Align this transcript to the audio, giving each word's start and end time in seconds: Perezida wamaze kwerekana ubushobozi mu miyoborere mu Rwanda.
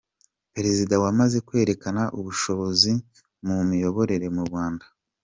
Perezida 0.53 0.93
wamaze 1.03 1.37
kwerekana 1.47 2.01
ubushobozi 2.19 2.91
mu 3.45 3.57
miyoborere 3.69 4.27
mu 4.35 4.41
Rwanda. 4.47 4.85